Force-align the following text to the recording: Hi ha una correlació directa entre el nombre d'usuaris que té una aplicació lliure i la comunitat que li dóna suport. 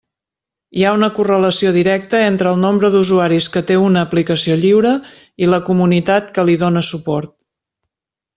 Hi 0.77 0.83
ha 0.83 0.93
una 0.99 1.09
correlació 1.17 1.73
directa 1.75 2.21
entre 2.29 2.49
el 2.53 2.57
nombre 2.63 2.91
d'usuaris 2.95 3.49
que 3.57 3.63
té 3.73 3.77
una 3.89 4.03
aplicació 4.09 4.57
lliure 4.63 4.95
i 5.45 5.51
la 5.53 5.61
comunitat 5.69 6.33
que 6.39 6.49
li 6.51 6.57
dóna 6.65 6.85
suport. 6.91 7.37